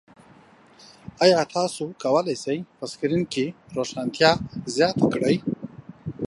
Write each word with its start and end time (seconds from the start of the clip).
ایا 1.23 1.41
تاسو 1.55 1.83
کولی 2.03 2.35
شئ 2.43 2.59
په 2.77 2.85
سکرین 2.91 3.23
کې 3.33 3.45
روښانتیا 3.77 4.31
زیاته 4.75 5.05
کړئ؟ 5.13 5.35